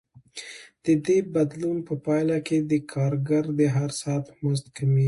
[0.85, 4.99] د دې بدلون په پایله کې د کارګر د هر ساعت مزد کمېږي